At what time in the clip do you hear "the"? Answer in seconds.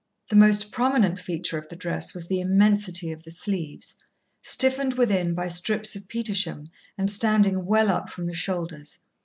0.31-0.35, 1.69-1.75, 2.25-2.39, 3.21-3.29, 8.25-8.33